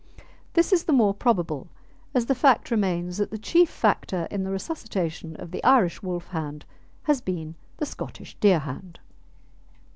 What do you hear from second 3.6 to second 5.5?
factor in the resuscitation